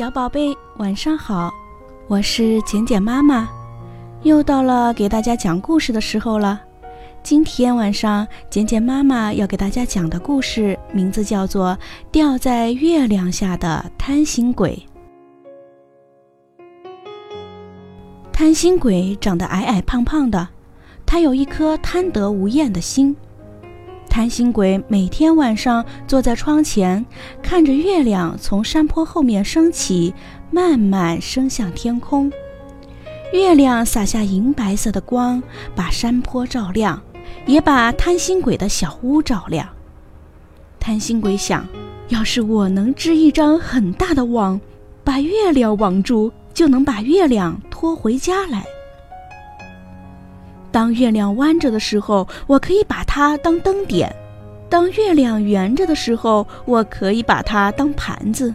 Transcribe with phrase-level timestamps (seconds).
[0.00, 1.52] 小宝贝，晚上好，
[2.08, 3.46] 我是简简妈妈，
[4.22, 6.58] 又到了给大家讲故事的时候了。
[7.22, 11.72] 今天晚上，简简妈妈要给大家讲的故事名字叫做
[12.10, 14.82] 《掉在月亮下的贪心鬼》。
[18.32, 20.48] 贪心鬼长得矮矮胖胖的，
[21.04, 23.14] 他有一颗贪得无厌的心。
[24.10, 27.06] 贪心鬼每天晚上坐在窗前，
[27.40, 30.12] 看着月亮从山坡后面升起，
[30.50, 32.30] 慢慢升向天空。
[33.32, 35.40] 月亮洒下银白色的光，
[35.76, 37.00] 把山坡照亮，
[37.46, 39.66] 也把贪心鬼的小屋照亮。
[40.80, 41.64] 贪心鬼想：
[42.08, 44.60] 要是我能织一张很大的网，
[45.04, 48.66] 把月亮网住，就能把月亮拖回家来。
[50.72, 54.08] 当月亮弯着的时候，我可以把它当灯点；
[54.68, 58.54] 当月亮圆着的时候，我可以把它当盘子。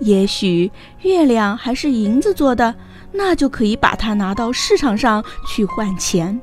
[0.00, 0.70] 也许
[1.02, 2.74] 月亮还是银子做的，
[3.12, 6.40] 那就可以把它拿到市场上去换钱。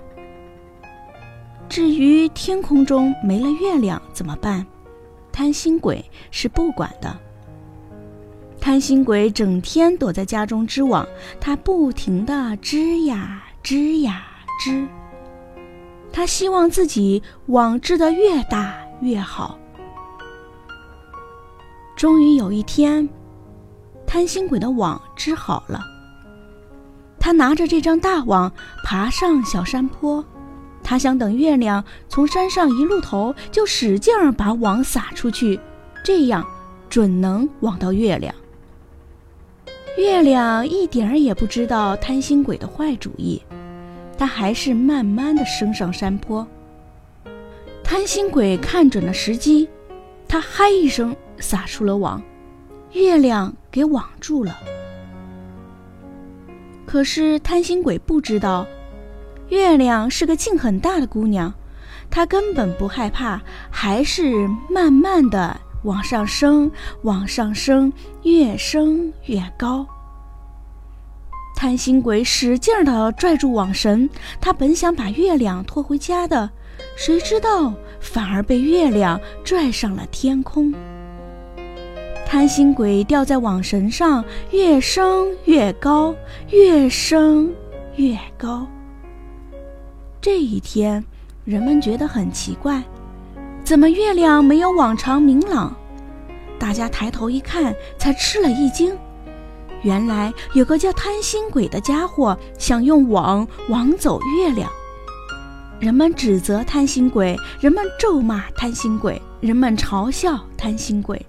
[1.68, 4.66] 至于天空中没了月亮怎么办？
[5.32, 7.18] 贪心鬼是不管的。
[8.60, 11.08] 贪心鬼整天躲在家中织网，
[11.40, 14.27] 他不停地织呀织呀。
[14.58, 14.88] 织，
[16.12, 19.58] 他希望自己网织得越大越好。
[21.96, 23.08] 终于有一天，
[24.06, 25.82] 贪心鬼的网织好了。
[27.20, 28.52] 他拿着这张大网
[28.84, 30.24] 爬上小山坡，
[30.84, 35.60] 他想等月亮从山上一露头，就使劲儿把网撒出去，
[36.04, 36.46] 这样
[36.88, 38.34] 准能网到月亮。
[39.98, 43.42] 月亮一点儿也不知道贪心鬼的坏主意。
[44.18, 46.46] 他还是慢慢的升上山坡。
[47.84, 49.70] 贪心鬼看准了时机，
[50.28, 52.22] 他嗨一声撒出了网，
[52.94, 54.58] 月亮给网住了。
[56.86, 58.66] 可是贪心鬼不知道，
[59.50, 61.54] 月亮是个劲很大的姑娘，
[62.10, 66.70] 她根本不害怕，还是慢慢的往上升，
[67.04, 67.92] 往上升，
[68.24, 69.86] 越升越高。
[71.58, 74.08] 贪心鬼使劲地拽住网绳，
[74.40, 76.48] 他本想把月亮拖回家的，
[76.96, 80.72] 谁知道反而被月亮拽上了天空。
[82.28, 86.14] 贪心鬼吊在网绳上，越升越高，
[86.52, 87.52] 越升
[87.96, 88.68] 越高。
[90.22, 91.04] 这一天，
[91.44, 92.84] 人们觉得很奇怪，
[93.64, 95.76] 怎么月亮没有往常明朗？
[96.60, 98.96] 大家抬头一看，才吃了一惊。
[99.84, 104.70] 原来有个叫贪心鬼的家伙想用网网走月亮，
[105.80, 111.24] 人们指责贪心鬼，人们咒骂贪心鬼，人们嘲笑贪心鬼，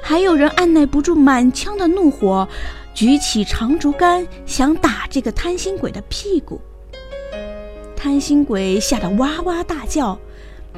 [0.00, 2.48] 还有人按耐不住满腔的怒火，
[2.94, 6.60] 举起长竹竿想打这个贪心鬼的屁股。
[7.96, 10.16] 贪心鬼吓得哇哇大叫，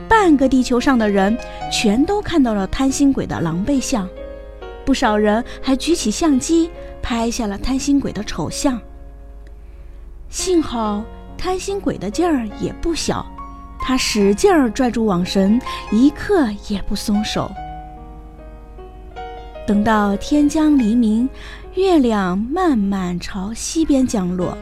[0.08, 1.36] 半个地球上的人
[1.70, 4.08] 全都看到了贪心鬼的狼狈相，
[4.86, 6.70] 不少人还举起相机。
[7.02, 8.80] 拍下了贪心鬼的丑相。
[10.28, 11.04] 幸好
[11.36, 13.26] 贪心鬼的劲儿也不小，
[13.80, 17.50] 他使劲儿拽住网绳，一刻也不松手。
[19.66, 21.28] 等到天将黎明，
[21.74, 24.56] 月亮慢慢朝西边降落，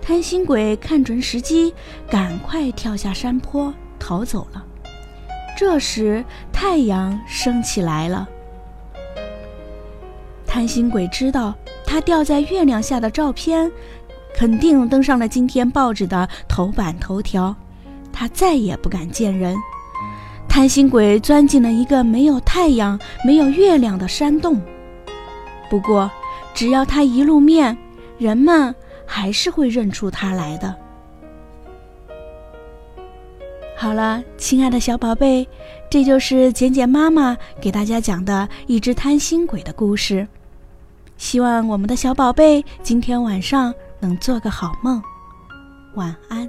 [0.00, 1.74] 贪心鬼看准时机，
[2.08, 4.64] 赶快跳下山坡逃走了。
[5.56, 8.28] 这时太阳升起来了。
[10.54, 11.52] 贪心鬼知道，
[11.84, 13.68] 他掉在月亮下的照片，
[14.36, 17.52] 肯定登上了今天报纸的头版头条。
[18.12, 19.56] 他再也不敢见人。
[20.48, 24.62] 贪心鬼钻进了一个没有太阳、没有月亮的山洞。
[25.68, 26.08] 不过，
[26.54, 27.76] 只要他一露面，
[28.16, 28.72] 人们
[29.04, 30.72] 还是会认出他来的。
[33.76, 35.48] 好了，亲爱的小宝贝，
[35.90, 40.28] 这就是简简妈妈给大家讲的一只贪心鬼的故事。
[41.16, 45.02] 希望我们的小宝贝今天晚上能做个好梦，
[45.94, 46.48] 晚安。